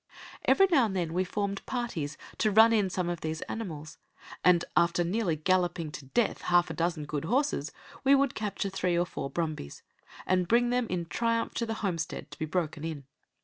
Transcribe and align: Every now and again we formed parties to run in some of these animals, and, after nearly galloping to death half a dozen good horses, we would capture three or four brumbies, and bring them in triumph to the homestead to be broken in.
Every 0.45 0.65
now 0.71 0.85
and 0.87 0.97
again 0.97 1.13
we 1.13 1.23
formed 1.23 1.63
parties 1.67 2.17
to 2.39 2.49
run 2.49 2.73
in 2.73 2.89
some 2.89 3.07
of 3.07 3.21
these 3.21 3.41
animals, 3.43 3.99
and, 4.43 4.65
after 4.75 5.03
nearly 5.03 5.35
galloping 5.35 5.91
to 5.91 6.05
death 6.05 6.41
half 6.41 6.71
a 6.71 6.73
dozen 6.73 7.05
good 7.05 7.25
horses, 7.25 7.71
we 8.03 8.15
would 8.15 8.33
capture 8.33 8.71
three 8.71 8.97
or 8.97 9.05
four 9.05 9.29
brumbies, 9.29 9.83
and 10.25 10.47
bring 10.47 10.71
them 10.71 10.87
in 10.89 11.05
triumph 11.05 11.53
to 11.53 11.67
the 11.67 11.75
homestead 11.85 12.31
to 12.31 12.39
be 12.39 12.45
broken 12.45 12.83
in. 12.83 13.03